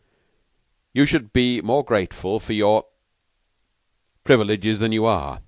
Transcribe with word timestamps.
You 0.93 1.05
should 1.05 1.31
be 1.31 1.61
more 1.61 1.85
grateful 1.85 2.39
for 2.39 2.53
your 2.53 2.85
privileges 4.23 4.79
than 4.79 4.91
you 4.91 5.05
are. 5.05 5.39